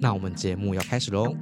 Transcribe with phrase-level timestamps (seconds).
[0.00, 1.34] 那我们节目要开始喽。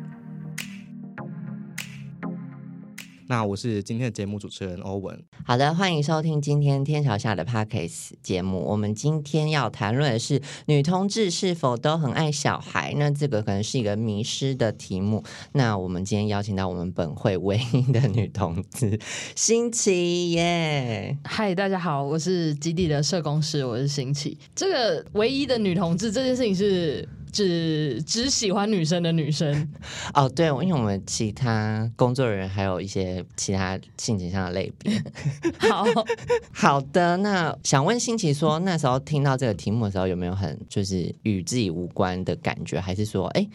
[3.29, 5.21] 那我是今天的节目主持人欧文。
[5.45, 8.61] 好的，欢迎收听今天天桥下的 Parkes 节目。
[8.61, 12.95] 我们今天要谈论的是女同志是否都很爱小孩？
[12.97, 15.23] 那这个可能是一个迷失的题目。
[15.53, 18.99] 那我们今天邀请到我们本会唯一的女同志
[19.35, 21.19] 新奇耶。
[21.25, 24.39] 嗨，大家好，我是基地的社工师，我是新奇。
[24.55, 27.07] 这个唯一的女同志这件事情是。
[27.33, 29.69] 只只喜欢女生的女生
[30.15, 35.03] 哦，对，因为我们其他工作人员还有一些其他性情上的类别。
[35.69, 35.85] 好
[36.53, 43.47] 好的，那想问新奇说，那时候听到这个题目的时候，有没有很就是与自己无关的感觉，还是说，哎，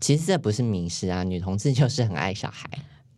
[0.00, 2.68] 其实这不是迷失啊，女同志就是很爱小孩。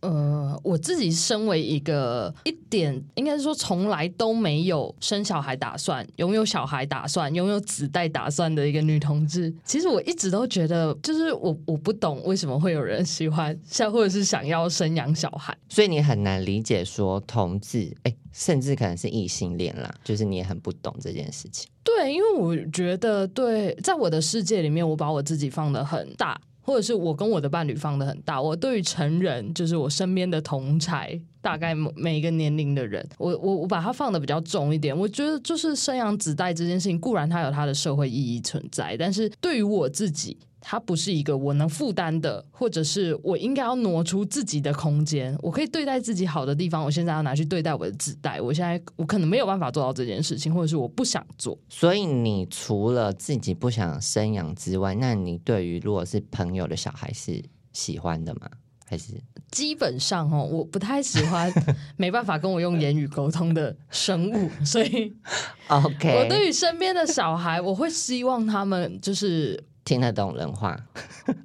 [0.00, 21.69] 呃，我自己身为一个一点应该是说从来都没有生小孩打算、拥有小孩打算、拥有子代打算的一个女同志，其实我一直都觉得，就是我我不懂为什么会有人喜欢像或者是想要生养小孩， 所以你很难理解说同志，哎，甚至可能是异性恋啦，就是你也很不懂这件事情。
[21.82, 26.38] 对，因为我觉得，对，在我的世界里面，我把我自己放的很大。
[26.69, 34.94] 或者是我跟我的伴侣放的很大，我对于成人，就是我身边的同才，大概每一个年龄的人，我我我把它放的比较重一点。
[34.94, 40.36] 我觉得就是生养子代这件事情，固然它有它的社会意义存在，但是对于我自己。
[40.70, 48.38] 它不是一个我能负担的，或者是我应该要挪出自己的空间，我可以对待自己好的地方，我现在要拿去对待我的子代。
[48.38, 51.59] 我现在我可能没有办法做到这件事情，或者是我不想做。
[51.70, 58.41] 所以，你除了自己不想生养之外，那你对于如果是朋友的小孩是喜欢的吗？
[58.84, 59.14] 还是
[59.50, 61.50] 基本上哦，我不太喜欢
[61.97, 65.14] 没办法跟我用言语沟通的生物，所以
[65.69, 69.64] OK，我对于身边的小孩，我会希望他们就是。
[69.88, 70.78] 听得懂人话，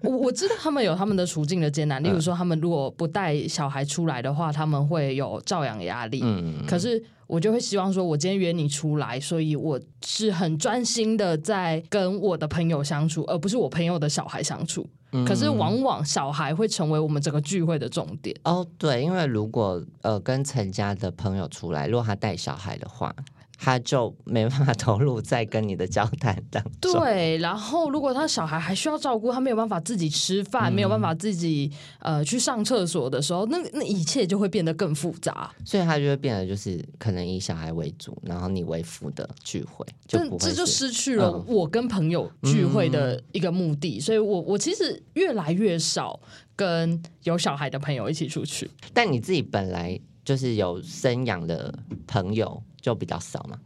[0.02, 6.20] 我我知道他们有他们的处境的艰难， 例如说他们如果不带小孩出来的话，他们会有照养压力。
[6.22, 14.86] 嗯，可是我就会希望说，我今天约你出来，所以我是很专心的在跟我的朋友相处，而不是我朋友的小孩相处。
[15.26, 18.36] 可是往往小孩会成为我们整个聚会的重点。
[18.44, 23.16] 哦，对，因为如果呃跟陈家的朋友出来，如果他带小孩的话。
[23.64, 26.92] 他就没办法投入在跟你的交谈当中。
[27.00, 35.50] 对，然后如果他小孩还需要照顾，他没有办法自己吃饭，没有办法自己呃去上厕所的时候，那那一切就会变得更复杂。
[35.64, 43.98] 所以他就会变得就是可能以小孩为主，然后你为辅的聚会，就这就失去了我跟朋友聚会的一个目的。
[43.98, 46.20] 所以我我其实越来越少
[46.54, 48.70] 跟有小孩的朋友一起出去。
[48.94, 51.74] 但你自己本来就是有生养的
[52.06, 52.62] 朋友。
[52.84, 53.58] 就比较少嘛，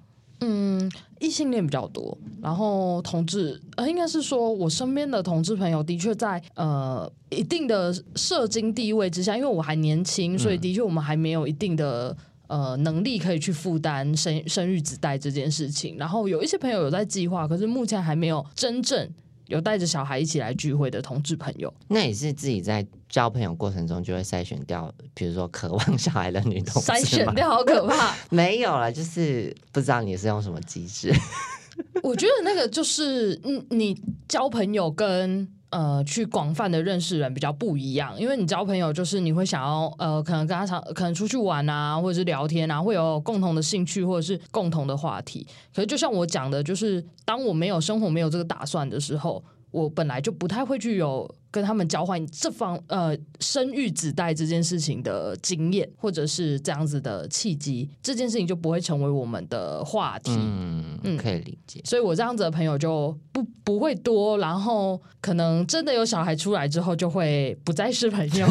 [0.41, 15.97] 嗯，异性恋比较多，然后同志，呃，应该是说我身边的同志朋友的确在呃一定的社经地位之下，因为我还年轻，所以的确我们还没有一定的呃能力可以去负担生生育子代这件事情。
[15.97, 19.09] 然后有一些朋友有在计划，可是目前还没有真正。
[19.47, 26.91] 有带着小孩一起来聚会的同志朋友，那也是自己在交朋友过程中就会筛选掉，比如说渴望小孩的女同志。
[26.91, 28.15] 筛选掉好可怕。
[28.29, 31.13] 没有了，就是不知道你是用什么机制。
[32.03, 35.47] 我觉得那个就是，嗯，你交朋友跟。
[35.69, 45.45] 呃，去广泛的认识人比较不一样，因为你交朋友就是你会想要呃，可能跟他常可能出去玩啊，或者是聊天啊，会有共同的兴趣或者是共同的话题。
[45.73, 49.43] 可是就像我讲的，就是当我没有生活没有这个打算的时候。
[49.69, 60.29] 我本来就不太会去有跟他们交换这方呃生育子代这件事情的经验，或者是这样子的契机，这件事情就不会成为我们的话题。
[60.35, 61.81] 嗯嗯，可以理解。
[61.83, 68.47] 所以我这样子的朋友就不不会多，然后可能真的有小孩出来之后，就会不再是朋友。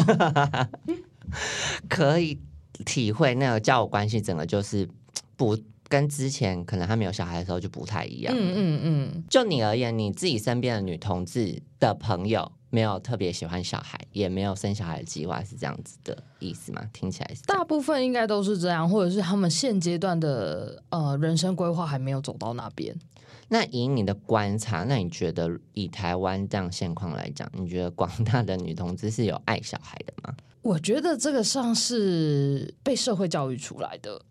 [1.87, 2.37] 可以
[2.83, 4.85] 体会那个交友关系，整个就是
[5.37, 5.57] 不。
[5.89, 8.33] 跟之前可能他没有小孩的时候就不太一样。
[8.35, 9.23] 嗯嗯嗯。
[9.29, 16.83] 就你而言，你自己身边的女同志的朋友没有特别喜欢小孩，也没有生小孩的计划，是这样子的意思吗？
[16.91, 17.41] 听起来是。
[17.43, 22.93] 大部分应该都是这样，或者是他们现阶段的呃人生规划还没有走到那边。
[23.49, 30.35] 那以你的观察，那你觉得以台湾这样现况来讲，你觉得广大的女同志是有爱小孩的吗？
[30.61, 34.21] 我觉得这个上是被社会教育出来的。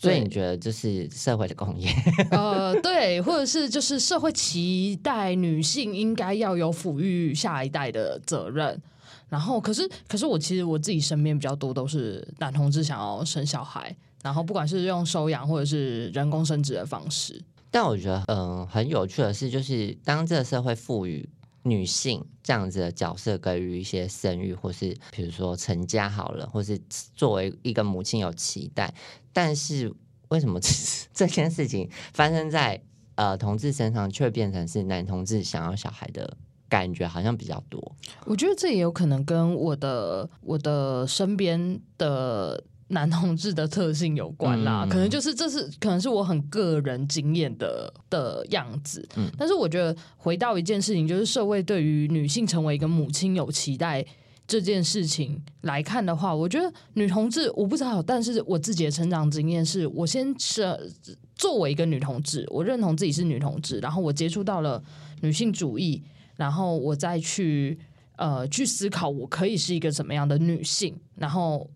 [0.00, 1.88] 对所以你觉得这是社会的工业？
[2.30, 8.80] 呃， 对，或者是就是社会期待女性应该要有抚育下一代的责任，
[9.28, 21.28] 然后可是可是我其实我自己身边比较多都是男同志想要生小孩，然后不管是用收养或者是人工生殖的方式，但我觉得，嗯、很有趣的是，就是当这个社会赋予
[21.64, 26.76] 女性这样子的角色，给予一些生育，或是比如说成家好了，或是
[27.14, 28.92] 作为一个母亲有期待，
[29.32, 29.94] 但是
[30.30, 30.58] 为什么
[31.14, 32.82] 这件事情发生在
[33.14, 36.36] 呃同志身上，却变成是男同志想要小孩的
[36.68, 37.80] 感觉好像比较多？
[38.24, 49.04] 我觉得这也有可能跟我的我的身边的男同志的特性有关啦，嗯可能就是这是可能是我很个人经验的的样子。
[49.16, 54.04] 嗯但是我觉得回到一件事情，就是社会对于女性成为一个母亲有期待。
[54.46, 60.92] 这件事情来看的话，我觉得女同志我不知道，但是我自己的成长经验是，我先是
[61.36, 64.82] 作为一个女同志，我认同自己是女同志，然后我接触到了
[65.20, 66.02] 女性主义，
[66.34, 67.78] 然后我再去
[68.16, 71.70] 呃去思考我可以是一个什么样的女性，然后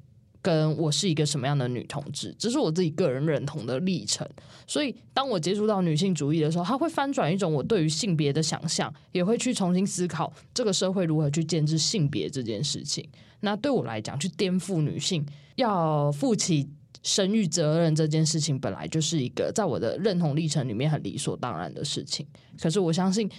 [0.45, 4.29] 跟我是一个什么样的女同志，这是我自己个人认同的历程。
[4.67, 13.09] 所以，当我接触到女性主义的时候，它会翻转一种我对于性别的想象，也会去重新思考这个社会如何去建制性别这件事情。
[13.41, 15.25] 那对我来讲，去颠覆女性
[15.55, 16.69] 要负起
[17.03, 22.27] 生育责任这件事情，本来就是一个在我的认同历程里面很理所当然的事情。
[22.61, 23.31] 可是我相信，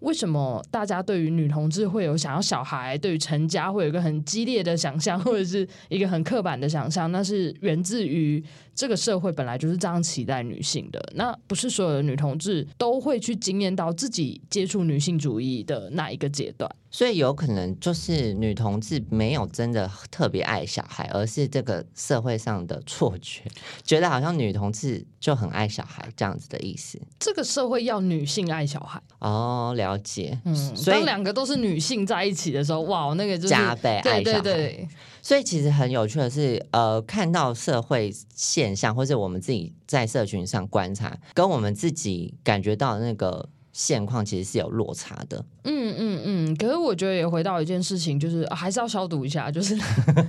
[0.00, 7.10] 为什么大家对于女同志会有想要小孩，对于成家会有一个很激烈的想象，或者是一个很刻板的想象？
[7.12, 8.42] 那是源自于
[8.80, 11.12] 这个社会本来就是这样期待女性的。
[11.14, 16.74] 那不是所有的女同志都会去经验到自己接触女性主义的那一个阶段。
[16.90, 23.42] 所以有可能就是女同志没有真的特别爱小孩，而是这个社会上的错觉，
[23.84, 26.98] 觉得好像女同志就很爱小孩这样子的意思。
[27.20, 30.40] 这个社会要女性爱小孩，哦，了解。
[30.44, 34.88] 嗯，所以当两个都是女性在一起的时候，哇，那个就是加倍爱小孩对对，
[35.30, 45.44] 所以其实很有趣的是，呃，看到社会现象，或者我们自己在社群上观察，跟我们自己感觉到的那个现况，其实是有落差的。
[45.62, 49.78] 嗯嗯嗯，可是我觉得也回到一件事情，就是、啊还是要消毒一下，就是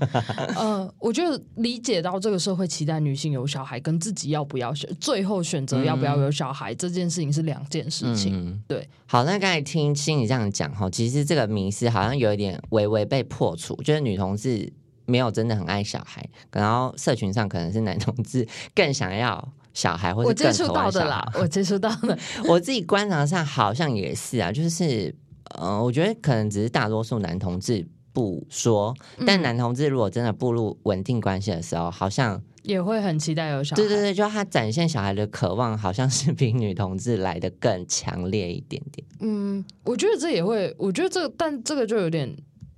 [0.55, 8.35] 呃，我觉得理解到这个社会期待女性有小孩，跟自己要不要选，最后选择要不要有小孩、这件事情是两件事情。
[8.35, 8.87] 嗯，对。
[9.07, 14.71] 好，那刚才听心你这样讲哈，其实这个迷思好像有一点微微被破除，就是女同志
[15.11, 19.53] 没有真的很爱小孩，然后社群上可能是男同志 更想要。
[19.73, 25.15] 小孩或者我接触到的啦，我接触到的， 我自己观察上好像也是啊，就是
[25.55, 28.93] 呃，我觉得可能只是大多数男同志不说，
[29.25, 33.81] 但嗯男同志如果真的步入稳定关系的时候，好像也会很期待有小孩。
[33.81, 39.07] 对对对，就他展现小孩的渴望，好像是比女同志来的更强烈一点点。
[39.21, 42.29] 嗯，我觉得这也会，我觉得这个，但这个就有点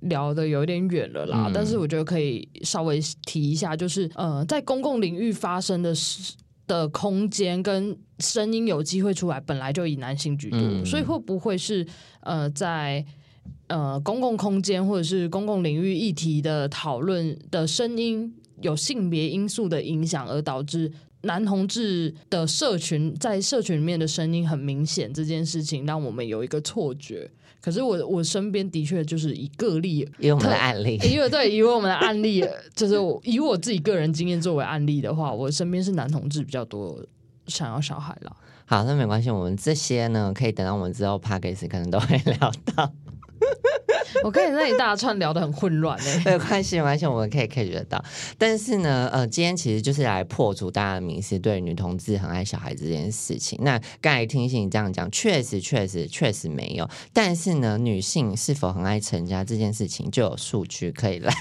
[0.04, 1.46] 聊的有点远了啦。
[1.48, 6.34] 嗯但是我觉得可以稍微提一下，就是呃，在公共领域发生的事
[6.66, 11.86] 的空间跟声音有机会出来，本来就以男性居多，嗯所以会不会是
[12.20, 13.04] 呃在
[13.66, 20.90] 呃公共空间或者是公共领域议题的讨论的声音有性别因素的影响，而导致
[21.22, 27.30] 男同志的社群在社群里面的声音很明显，这件事情让我们有一个错觉。
[27.64, 32.44] 可是我我身边的确就是以个例，以我们的案例，因为对以我们的案例，
[32.76, 37.02] 就是我以我自己个人经验作为案例的话，我身边是男同志比较多
[37.46, 38.36] 想要小孩了。
[38.66, 42.92] 好，那没关系，我们这些呢，可以等到我们之后 p a c k a g e 可能都会聊到，
[44.22, 48.02] 我跟你那一大串聊得很混乱哎、 没有关系，没关系，我们可以 catch 得到。
[48.38, 53.58] 但是呢，呃，今天其实就是来破除大家的迷思，对女同志很爱小孩这件事情。
[53.62, 56.88] 那刚才听信你这样讲，确实，确实，确实没有。
[57.12, 61.32] 但是呢，女性是否很爱成家这件事情，就有数据可以来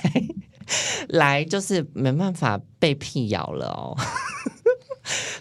[1.10, 3.98] 来，就是没办法被辟谣了哦。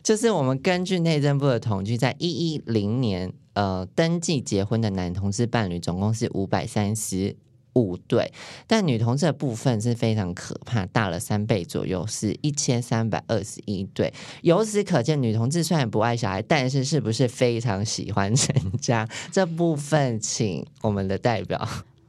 [0.03, 7.37] 就是我们根据内政部的统计，在一一零年，呃，登记结婚的男同志伴侣总共是五百三十
[7.75, 8.33] 五对，
[8.67, 14.13] 但女同志的部分是非常可怕，大了三倍左右，是一千三百二十一对。
[14.43, 19.09] 由此可见，女同志虽然不爱小孩，但是是不是非常喜欢成家？
[19.31, 21.67] 这部分，请我们的代表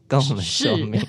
[0.08, 1.00] 跟我们说明。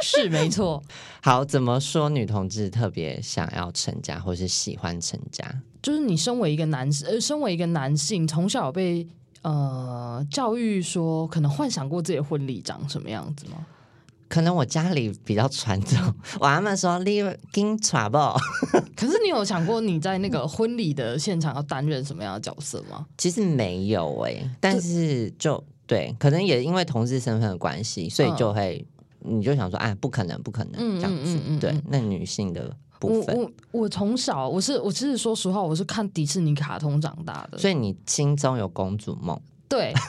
[0.00, 0.82] 是没错。
[1.22, 5.62] 好，怎么说女同志特别想要成家，或是喜欢成家？
[5.84, 9.06] 就是你身为一个男，呃，身为一个男性，从小被
[9.42, 13.66] 呃教育说，可能幻想过自己的婚礼长什么样子吗？
[14.26, 17.22] 可能我家里比较传统，我阿妈说你
[17.52, 18.34] 跟 trouble，
[18.96, 23.06] 可是你有想过你在那个婚礼的现场要担任什么样的角色吗？
[23.18, 28.82] 其实没有哎、但是就对，可能也因为同志身份的关系，所以就会、
[29.20, 31.38] 你就想说，哎，不可能，不可能嗯这样子。
[31.60, 39.38] 对那女性的部分，我我我从小我是我其实说实话，我是看迪士尼卡通长大的，所以你心中有公主梦。
[39.68, 39.92] 对。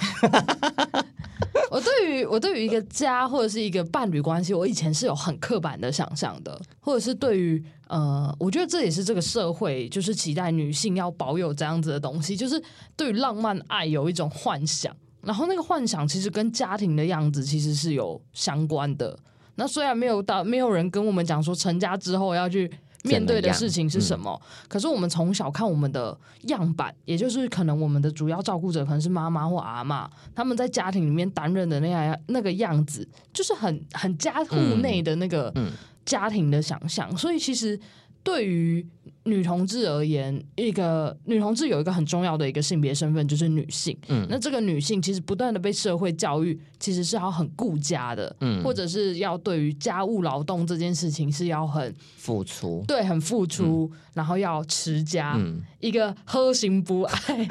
[1.71, 12.61] 我对于我对于一个家或者是一个伴侣关系，我以前是有很刻板的想象的，或者是对于呃，我觉得这也是这个社会就是期待女性要保有这样子的东西，就是
[12.95, 19.17] 对于浪漫爱有一种幻想，然后那个幻想其实跟家庭的样子其实是有相关的。
[19.55, 22.71] 那虽然没有到没有人跟我们讲说成家之后要去
[23.03, 35.71] 面对的事情是什么，可是我们从小看我们的样板，也就是可能我们的主要照顾者可能是妈妈或阿妈，他们在家庭里面担任的那样那个样子，就是很很家户内的那个嗯。
[36.05, 37.17] 家庭的想象。
[37.17, 37.79] 所以其实
[38.25, 38.85] 对于
[39.25, 43.95] 女同志而言，一个女同志有一个很重要的一个性别身份就是女性。
[44.07, 57.47] 嗯那这个女性其实不断的被社会教育，其实是要很顾家的，嗯或者是要对于家务劳动这件事情是要很付出，对很付出，然后要持家，嗯，一个喝行不爱，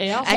[0.00, 0.36] 也要爱。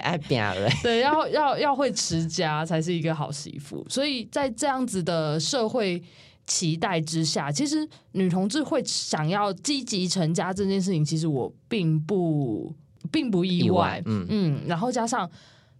[0.00, 3.84] 爱拼了，对，要要要会持家才是一个好媳妇。
[3.88, 6.02] 所以在这样子的社会
[6.46, 12.74] 期待之下，其实女同志会想要积极成家这件事情，其实我并不
[13.10, 13.66] 并不意外。
[13.66, 15.30] 意外，嗯嗯，然后加上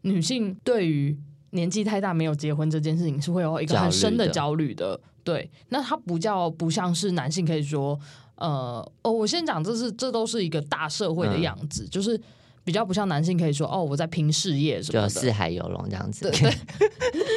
[0.02, 1.16] 女性对于
[1.50, 4.99] 年纪太大没有结婚这件事情是会有一个很深的焦虑的。
[5.25, 7.99] 对，那它不叫不像是男性可以说，
[8.37, 12.21] 呃，哦，我先讲，这是这都是一个大社会的样子，就是
[12.64, 15.09] 比较不像男性可以说，哦，我在拼事业什么的。
[15.09, 16.33] 就四海游龙这样子，对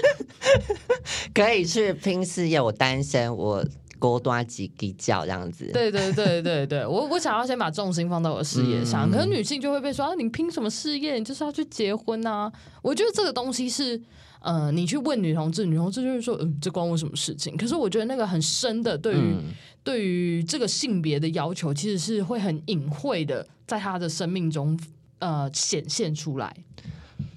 [1.34, 2.60] 可以去拼事业。
[2.60, 3.66] 我单身，我
[3.98, 5.70] 锅端几几叫这样子。
[5.74, 11.16] 对对对对对，我我想要先把重心放到我的事业上，嗯可是女性就会被说啊，你拼什么事业？
[11.18, 12.52] 你就是要去结婚啊！
[12.82, 14.00] 我觉得这个东西是，
[14.42, 17.56] 呃，你去问女同志，女同志就是说，嗯，这关我什么事情？
[17.58, 19.46] 可是我觉得那个很深的对于、嗯，
[19.84, 24.78] 对于这个性别的要求，其实是会很隐晦的，在她的生命中
[25.20, 26.56] 呃显现出来。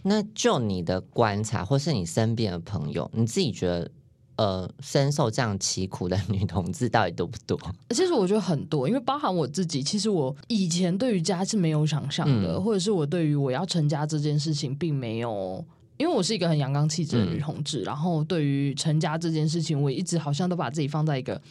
[0.08, 3.90] 那就你的观察，或是你身边的朋友，你自己觉得，
[4.36, 7.58] 呃，深受这样疾苦的女同志到底多不多？
[7.90, 15.64] 其实我觉得很多，因为包含我自己，其实我以前对于家是没有想象的，嗯或者是我对于我要成家这件事情并没有。
[15.98, 21.42] 因为我是一个很阳刚气质的嗯女同志，然后对于成家这件事情，我一直好像都把自己放在一个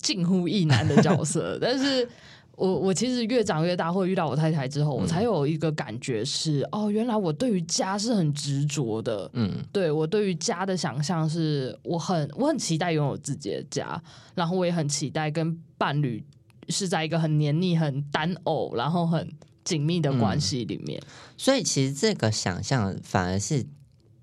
[0.00, 1.58] 近乎异男的角色。
[1.60, 2.08] 但是
[2.56, 9.30] 我我其实越长越大，或遇到我太太之后，嗯我才有一个感觉是，哦，原来我对于家是很执着的。
[9.34, 14.02] 嗯对我对于家的想象是，我很我很期待拥有自己的家，
[14.34, 16.24] 然后我也很期待跟伴侣
[16.70, 19.30] 是在一个很黏腻、很单偶，然后很
[19.62, 21.00] 紧密的关系里面。
[21.36, 23.66] 所以其实这个想象反而是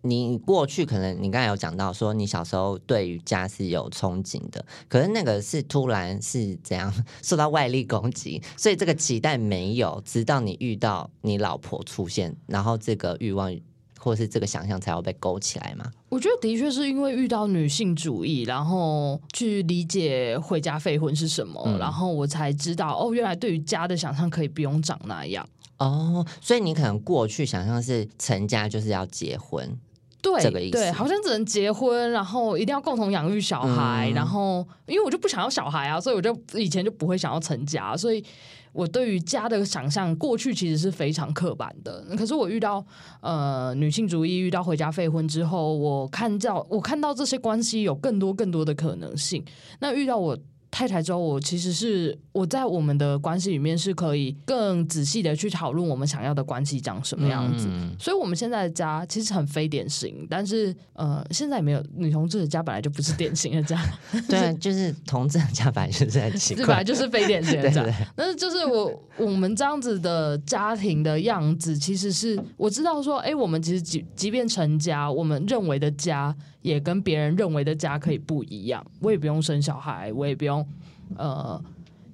[0.05, 13.55] 你过去可能你刚才有讲到说你小时候对于家是有憧憬的，可是那个是突然是怎样受到外力攻击，所以这个期待没有，直到你遇到你老婆出现，然后这个欲望
[13.97, 15.89] 或是这个想象才要被勾起来嘛。
[16.09, 25.47] 我觉得的确是因为遇到女性主义，然后去理解回家废婚是什么，嗯然后我才知道哦，原来对于家的想象可以不用长那样。
[25.77, 29.79] 哦，所以你可能过去想象是成家就是要结婚，
[30.23, 38.23] 对，这个意思对，好像只能结婚，然后一定要共同养育小孩，嗯然后因为我就不想要小孩啊，所以我就以前就不会想要成家，所以
[38.71, 42.03] 我对于家的想象过去其实是非常刻板的。
[42.17, 42.83] 可是我遇到
[43.19, 49.43] 呃女性主义，遇到回家废婚之后，我看到我看到这些关系有更多更多的可能性。
[49.81, 50.37] 那遇到我。
[50.73, 57.67] 太太之后，我其实是我在我们的关系里面是可以更仔细的去讨论我们想要的关系长什么样子。
[57.69, 57.95] 嗯。
[57.99, 63.79] 所以，我们现在的家其实很非典型，但是呃，现在也没有女同志的家本来就不是典型的家，
[64.27, 67.83] 对，就是同志的家本来就是很奇怪本来怪，就是非典型的家。
[67.85, 67.91] 对。
[67.91, 78.83] 对，但是就是我我们这样子的家庭的样子，其实是我知道说，哎，我们其实即即便成家，我们认为的家也跟别人认为的家可以不一样。
[78.99, 80.67] 我也不用生小孩，我也不用
[81.15, 81.63] 呃。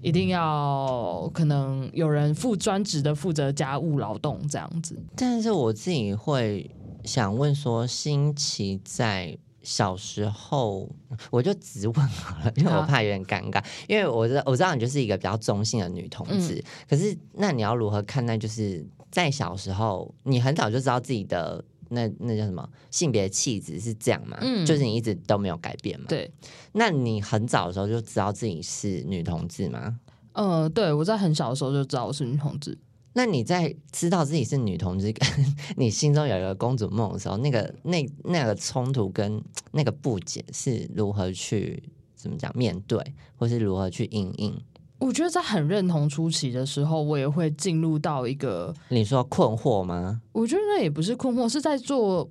[0.01, 6.71] 一定要可能有人负专职的负责家务劳动这样子，但是我自己会
[7.03, 10.89] 想问说，新奇在小时候，
[11.29, 13.61] 我就直问好了，因为我怕有点尴尬。
[13.89, 18.37] 因为我知道我知道你就是一个比较中性的女同志，可是那你要如何看待？
[18.37, 24.37] 就是在小时候，你很早就知道自己的那那叫什么性别气质是这样嘛？
[24.41, 26.05] 嗯，就是你一直都没有改变嘛？
[26.09, 26.31] 对。
[26.71, 29.99] 那你很早的时候就知道自己是女同志吗？
[30.33, 32.77] 呃，对，我在很小的时候就知道我是女同志。
[33.13, 35.27] 那你在知道自己是女同志，跟
[35.75, 41.81] 你心中有一个公主梦的时候，那个那那个冲突跟那个不解是如何去
[42.15, 43.03] 怎么讲面对，
[43.35, 44.55] 或是如何去应应？
[44.99, 50.21] 我觉得在很认同初期的时候，我也会进入到一个你说困惑吗？
[50.33, 52.29] 我觉得那也不是困惑，是在做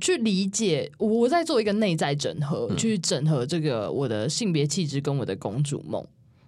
[0.00, 6.04] 去理解，我在做一个内在整合，去整合这个我的性别气质跟我的公主梦。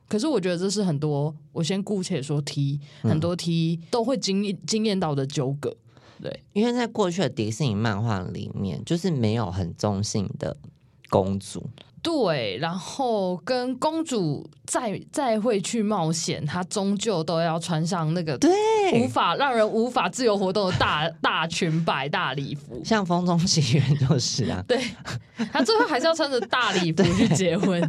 [0.08, 5.76] 可是我觉得这是很多，我先姑且说 T，很多 T 都会经经验到的纠葛，
[6.23, 10.56] 对，因为在过去的迪士尼漫画里面，就是没有很中性的
[11.08, 11.68] 公主，
[12.06, 18.52] 对，然后跟公主再再会去冒险，她终究都要穿上那个对
[18.94, 24.80] 无法让人无法自由活动的大大裙摆大礼服，像《风中奇缘》就是啊，对，
[25.52, 27.82] 她最后还是要穿着大礼服去结婚。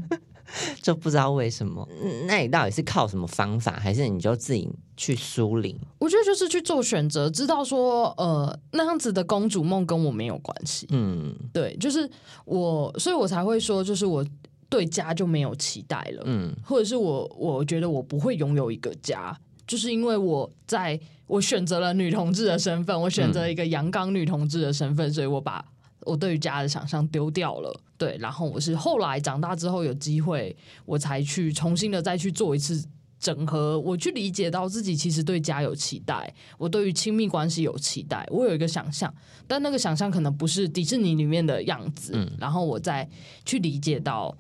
[0.82, 1.88] 就不知道为什么，
[2.28, 5.80] 那你到底是靠什么方法，还是你就自己去梳理？
[6.00, 10.88] 我觉得就是去做选择，知道说，呃，那样子的公主梦跟我没有关系。
[10.90, 12.10] 嗯，对，就是
[12.46, 14.26] 我，所以我才会说，就是我
[14.70, 16.24] 对家就没有期待了。
[16.26, 25.66] 嗯，或者是我，我觉得我不会拥有一个家，就是因为我在我选择了女同志的身份，我选择一个阳刚女同志的身份，所以我把。
[26.02, 32.84] 我对于家的想象丢掉了，对，然后我是后来长大之后有机会，我才去重新的再去做一次
[33.20, 39.14] 整合，我去理解到自己其实对家有期待，我对于亲密关系有期待，我有一个想象，
[39.48, 43.10] 但那个想象可能不是迪士尼里面的样子，嗯，然后我再
[43.44, 44.38] 去理解到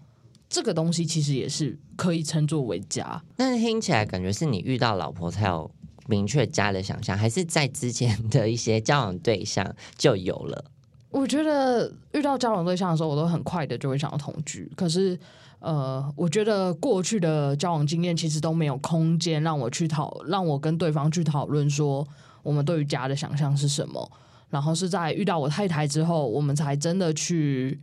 [0.48, 5.70] 这个东西其实也是可以称作为家，但是听起来感觉是你遇到老婆才有
[6.08, 10.64] 明确家的想象，还是在之前的一些交往对象就有了？
[11.18, 14.72] 我觉得遇到交往对象的时候，我都很快的就会想要同居。
[14.76, 15.18] 可是，
[15.60, 22.08] 呃，我觉得过去的交往经验其实都没有空间让我去讨，让我跟对方去讨论说
[22.44, 24.12] 我们对于家的想象是什么。
[24.50, 27.80] 然后是在遇到我太太之后，我们才真的去，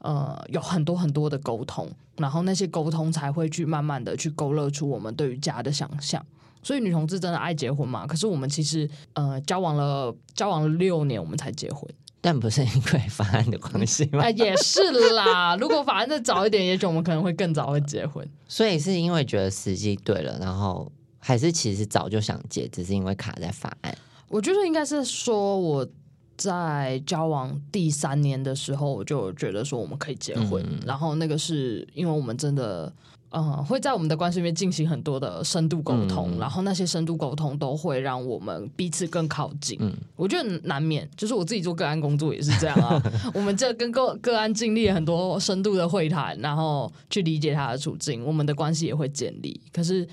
[0.00, 1.88] 呃，有很多很多的沟通。
[2.16, 6.24] 然后那些沟通才会去慢慢的去勾勒出我们对于家的想象。
[6.62, 8.06] 所以女同志真的爱结婚嘛？
[8.06, 11.88] 可是我们其实，呃，交往了交往了六年，我们才结婚。
[12.26, 14.30] 但不是因为法案的关系吗？
[14.30, 15.54] 也是啦。
[15.56, 18.26] 如果法案再早一点，也许我们可能会更早会结婚。
[18.48, 23.94] 所以是因为觉得时机对了，然后还是其实早就想结，只是因为卡在法案。
[24.28, 25.86] 我觉得应该是说我
[26.34, 30.64] 在交往第三年的时候，我就觉得说我们可以结婚。
[30.86, 32.90] 然后那个是因为我们真的。
[33.36, 39.76] 嗯，会在我们的关系里面进行很多的深度沟通，然后那些深度沟通都会让我们彼此更靠近。
[39.80, 43.02] 嗯，我觉得难免，就是我自己做个案工作也是这样啊。
[43.34, 49.60] 我们这跟个个案经历很多深度的会谈，然后去理解他的处境，我们的关系也会建立。
[49.72, 50.06] 可是，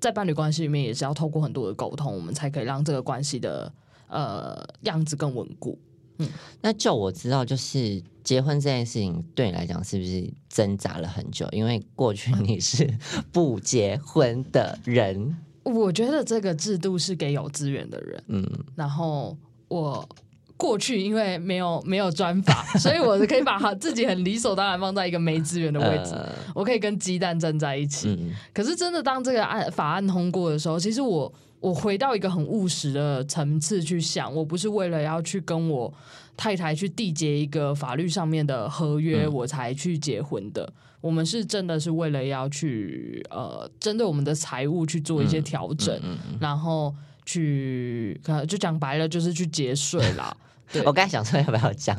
[0.00, 3.72] 在伴侣关系里面，也是要透过很多的沟通，我们才可以让这个关系的
[4.08, 5.78] 呃样子更稳固。
[6.18, 6.28] 嗯，
[6.60, 11.46] 那就我知道，就是结婚这件事情对你来讲是不是挣扎了很久？
[11.52, 12.88] 因为过去 你是
[13.30, 15.36] 不结婚的人。
[15.62, 18.24] 我觉得这个制度是给有资源的人。
[18.28, 19.36] 嗯，然后
[19.68, 20.08] 我
[20.56, 26.14] 过去因为没有没有专法， 所以我可以把他自己很理所当然放在一个没资源的位置，
[26.54, 28.18] 我可以跟鸡蛋站在一起。
[28.52, 31.32] 可是真的当这个案法案通过的时候，其实我。
[31.64, 35.90] 我回到一个很务实的层次去想，我不是为了要去跟我
[36.36, 40.70] 太太去缔结一个法律上面的合约，我才去结婚的。
[41.00, 45.98] 我们是真的是为了要去呃，针对我们的财务去做一些调整，
[46.38, 50.36] 然后去就讲白了，就是去节税啦。
[50.84, 51.96] 我刚才想说要不要讲，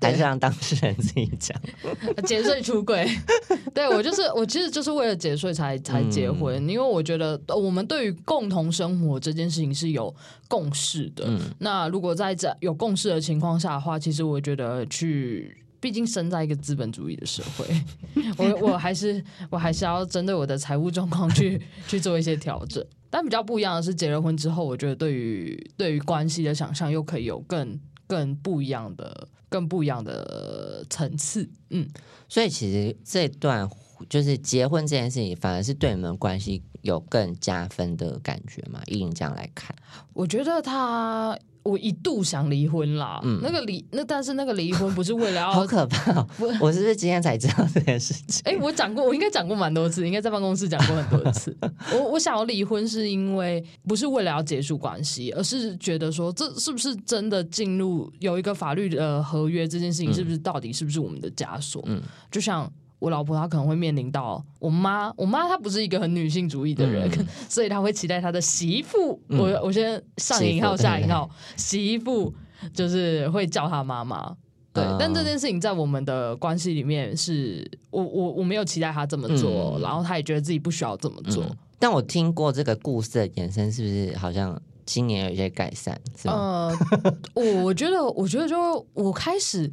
[0.00, 1.56] 还是让当事人自己讲。
[2.26, 3.06] 节税出轨，
[3.74, 10.14] 对我就是我其实就是为了节税才才结婚，因为我觉得我们对于共同生活这件事情是有
[10.48, 11.28] 共识的。
[11.58, 17.66] 那如果在这有共识的情况下的话，其实我觉得去，毕竟生在一个资本主义的社会，
[18.36, 22.84] 我我还是我还是要针对我的财务状况去去做一些调整。
[23.08, 31.48] 但比较不一样的是，结了婚之后，我觉得对于对于关系的想象又可以有更更不一样的、更不一样的层次。
[31.70, 31.88] 嗯，
[32.28, 33.68] 所以其实这段
[34.08, 38.80] 就是结婚这件事情，反而是对你们关系有更加分的感觉嘛？
[38.86, 39.74] 以你这样来看，
[40.12, 46.26] 我觉得他我一度想离婚啦，嗯那个离那但是那个离婚不是为了要 好可怕、哦！
[46.60, 48.42] 我是不是今天才知道这件事情？
[48.44, 51.56] 哎、我讲过，我应该讲过蛮多次，应该在办公室讲过很多次。
[51.92, 61.82] 我我想要离婚，是因为不是为了要结束关系，而是觉得说，这是不是真的进入有一个法律的合约这件事情，是不是到底是不是我们的枷锁？
[61.86, 62.70] 嗯就像。
[63.00, 69.20] 我老婆她可能会面临到我妈，我妈她不是一个很女性主义的人，嗯 所以她会期待她的媳妇。
[69.28, 72.32] 嗯我我先上引号下引号，媳妇
[72.72, 74.36] 就是会叫她妈妈。
[74.72, 81.42] 对，哦但这件事情在我们的关系里面是，我我我没有期待她这么做，嗯然后她也觉得自己不需要这么做。
[81.42, 85.98] 嗯但我听过这个故事的延伸，是不是好像今年有一些改善？
[86.14, 86.34] 是吗？
[86.34, 89.66] 呃，我我觉得，我觉得就我开始，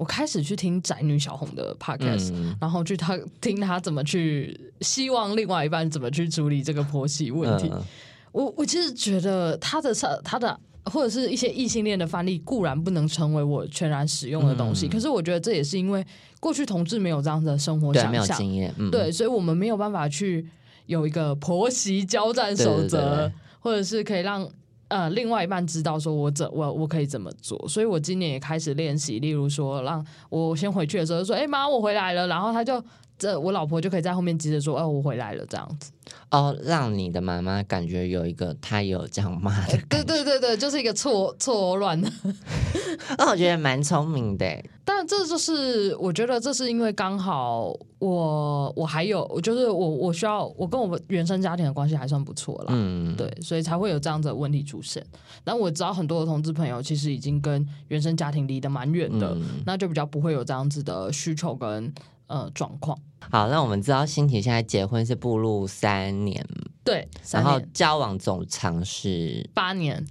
[0.00, 2.56] 我开始去听宅女小红的 podcast，、嗯。
[2.58, 7.68] 然后去她听她怎么去希望另外一半怎么去处理这个婆媳问题。
[7.70, 7.84] 嗯。
[8.32, 9.92] 我我其实觉得她的
[10.24, 14.88] 她的或者是一些异性恋的范例，固然不能成为我全然使用的东西，嗯。
[14.88, 16.02] 可是我觉得这也是因为
[16.40, 20.48] 过去同志没有这样的生活想象，经验，嗯，对，所以我们没有办法去
[20.86, 23.32] 有一个婆媳交战守则，对对对。
[23.62, 24.48] 或者是可以让
[24.90, 27.58] 呃另外一半知道说我怎我我可以怎么做。
[27.66, 32.82] 所以我今年也开始练习，例如说让我先回去的时候说：“哎、妈，我回来了。”然后他就
[33.20, 35.92] 这我老婆就可以在后面急着说：“哦，我回来了。”这样子。
[36.30, 42.10] 哦，让你的妈妈感觉有一个她有这样骂的 对对对对，就是一个错错乱的。
[43.18, 44.64] 那 我觉得蛮聪明的欸。
[44.84, 52.66] 但这就是我觉得这是因为刚好我我还有，我就是我我需要我跟我原生家庭的关系还算不错啦。
[52.68, 55.04] 嗯，对，所以才会有这样子的问题出现。
[55.44, 61.92] 但我知道很多的同志朋友其实已经跟原生家庭离得蛮远的，嗯那就比较不会有这样子的需求跟
[62.30, 62.96] 呃状况。
[63.30, 66.46] 好，那我们知道新奇现在结婚是步入三年，
[66.82, 70.06] 对，三然后年交往总长是，八年，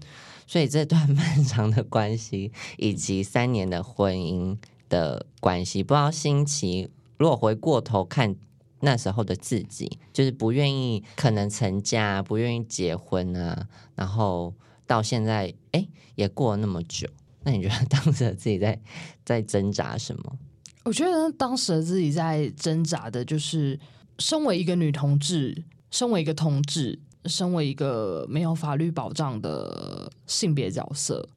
[0.46, 4.58] 所以这段漫长的关系以及三年的婚姻
[4.90, 8.36] 的关系，不知道新奇如果回过头看
[8.82, 14.54] 那时候的自己，就是不愿意可能成家，不愿意结婚啊，然后
[14.86, 17.08] 到现在哎也过了那么久，
[17.44, 18.80] 那你觉得当时的自己在
[19.26, 20.38] 在挣扎什么？
[20.86, 23.80] 我觉得当时的自己在挣扎的就是，
[24.18, 31.30] 身为一个女同志，身为一个同志，身为一个没有法律保障的性别角色，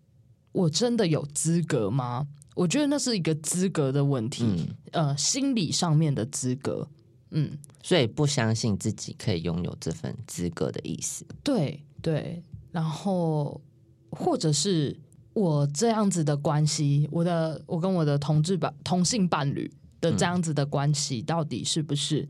[0.53, 2.29] 我真的有资格吗？
[2.55, 6.89] 我觉得那是一个资格的问题，嗯，呃，心理上面的资格。
[7.31, 7.51] 嗯，
[7.83, 11.25] 所以不相信自己可以拥有这份资格的意思。
[11.43, 13.59] 对对，然后
[14.11, 14.95] 或者是
[15.35, 22.29] 我这样子的关系，我的我跟我的同志伴同性伴侣的这样子的关系，到底是不是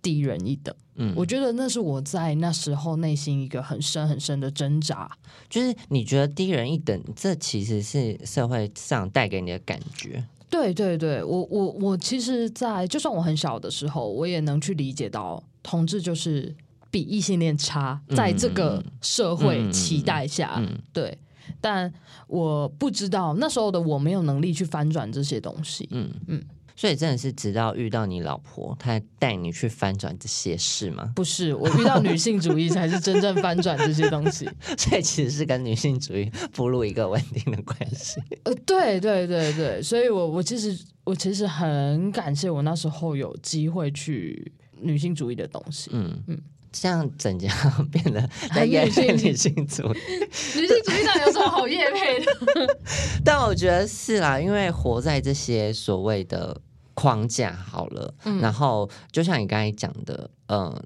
[0.00, 0.74] 低人一等？
[0.94, 5.10] 嗯，我觉得那是我在那时候内心一个很深很深的挣扎。
[5.48, 10.24] 就是你觉得低人一等，这其实是社会上带给你的感觉。
[10.50, 16.54] 对对对，我我我其实在，就算我很小的时候，我也能去理解到同志就是
[16.90, 21.18] 比异性恋差，在这个社会期待下，嗯对。
[21.60, 21.92] 但
[22.26, 25.88] 我不知道那时候的我没有能力去翻转这些东西。
[25.90, 26.44] 嗯嗯嗯，
[26.76, 31.12] 所以真的是直到遇到你老婆，她带你去翻转这些事吗？
[31.16, 34.48] 不是我遇到女性主义才是真正翻转这些东西。
[34.78, 38.20] 所以其实是跟女性主义步入一个稳定的关系。
[38.44, 45.90] 呃，对对对对，所以我我其实我其实很感谢我那时候有机会去女性主义的东西。
[45.92, 46.40] 嗯嗯嗯。
[46.72, 47.48] 这样整家
[47.90, 49.98] 变得在很夜女性配女性主义，
[50.60, 52.78] 女性主义上有什么好夜配的？
[53.24, 56.60] 但我觉得是啦，因为活在这些所谓的
[56.94, 58.38] 框架好了，嗯。
[58.40, 60.82] 然后就像你刚才讲的，呃，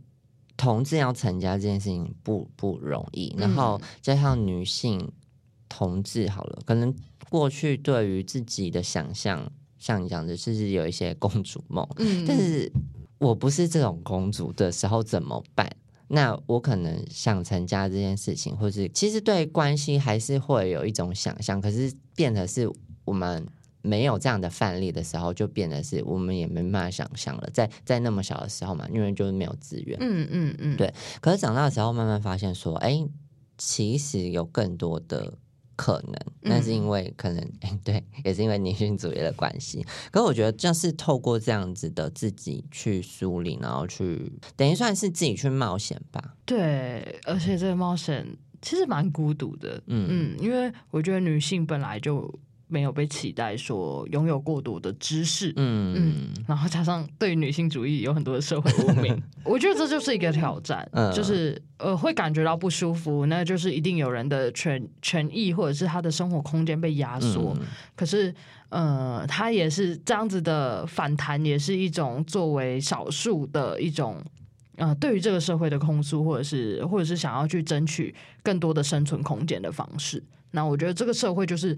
[0.57, 5.11] 同志要成家这件事情不不容易，然后嗯加上女性
[5.69, 6.95] 同志好了，可能
[7.29, 12.25] 过去对于自己的想象，像你讲的，就是有一些公主梦，嗯。
[12.27, 12.71] 但是
[13.23, 15.71] 我不是这种公主的时候怎么办？
[16.09, 22.69] 那我可能想成家这件事情，或是其实对关系还是会有一种想象，可是变得是
[23.05, 23.47] 我们
[23.81, 27.49] 没有这样的范例的时候，就变得是我们也没办法想象了。
[27.53, 29.97] 在在那么小的时候嘛，因为就是没有资源。
[30.01, 33.07] 嗯嗯嗯，对可是长大的时候，慢慢发现说，哎，
[33.57, 35.33] 其实有更多的
[35.83, 36.15] 可能。
[36.43, 39.85] 那是因为可能，哎， 对，也是因为女性主义的关系。
[40.13, 46.35] 可是我觉得，就是透过这样子的自己去梳理，然后去等于算是自己去冒险吧。
[46.45, 48.25] 对，而且这个冒险
[48.61, 49.83] 其实蛮孤独的。
[49.87, 52.33] 嗯嗯，因为我觉得女性本来就
[52.73, 55.95] 没有被期待说拥有过多的知识，嗯。
[55.97, 61.13] 嗯然后加上对女性主义有很多的社会污名， 我觉得这就是一个挑战，嗯。
[61.15, 67.67] 就是呃会感觉到不舒服，那就是一定有人的权权益或者是他的生活空间被压缩，嗯。
[67.95, 68.35] 可是
[68.71, 74.17] 呃他也是这样子的反弹，也是一种作为少数的一种。
[74.77, 80.21] 呃，对于这个社会的控诉，或者是或者是想要去争取更多的生存空间的方式，
[80.53, 81.77] 那我觉得这个社会就是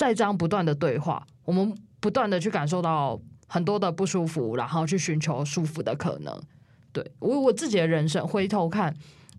[0.00, 6.42] 在这样不断的对话，我们不断的去感受到很多的不舒服，然后去寻求舒服的可能。
[6.90, 8.96] 对我我自己的人生，回头看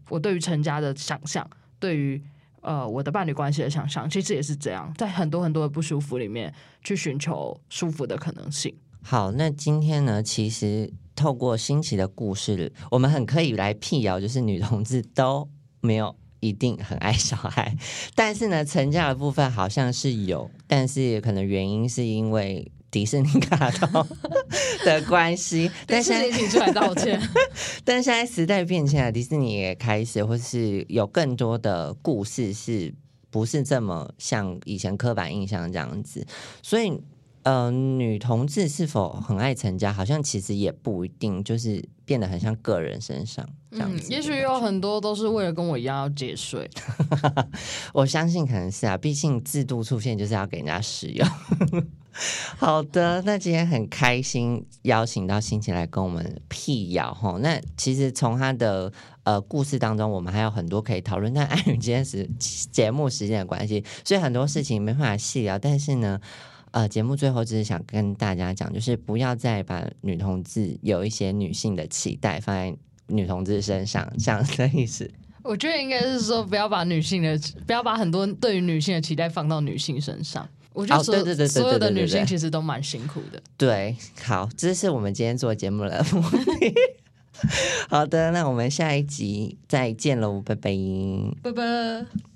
[0.07, 2.21] 我对于成家的想象，对于
[2.61, 8.71] 呃我的伴侣关系的想象，其实也是这样，在很多很多的不舒服里面去寻求舒服的可能性。
[9.01, 17.73] 好，那今天呢，其实透过新奇的故事，我们很可以来辟谣，就是女同志都没有一定很爱小孩，
[18.13, 24.05] 但是呢，成家的部分好像是有，但是可能原因是因为迪士尼卡通
[24.83, 27.21] 的关系，但迪现在士尼请出来道歉。
[27.85, 32.93] 但现在时代变迁了，迪士尼也开始，或是有更多的故事是
[33.29, 36.27] 不是这么像以前刻板印象这样子？
[36.61, 37.01] 所以，
[37.43, 46.69] 呃，女同志是否很爱成家，好像其实也不一定，就是变得很像个人身上这样嗯子、，也许有，很多都是为了跟我一样要节税。
[47.93, 51.27] 我相信可能是啊，毕竟制度出现就是要给人家使用。
[52.57, 57.39] 好的，那今天很开心邀请到心情来跟我们辟谣哈。
[57.41, 58.91] 那其实从他的
[59.23, 62.29] 呃故事当中，我们还有很多可以讨论，但碍于今天时
[62.71, 65.57] 节目时间的关系，所以很多事情没办法细聊。
[65.57, 66.19] 但是呢，
[66.71, 72.75] 呃，节目最后只是想跟大家讲，就是不要再把女同志有一些女性的期待放在
[73.07, 75.09] 女同志身上，这样的意思。
[75.43, 80.47] 我觉得应该是说，不要把女性的，不要把很多对于女性的期待放到女性身上。
[80.73, 83.41] 我觉得所所有的女性其实都蛮辛苦的。
[83.57, 86.73] 对，好，这是我们今天做节目的目的。
[87.89, 90.71] 好的，那我们下一集再见喽，拜拜。
[91.41, 92.30] 拜拜。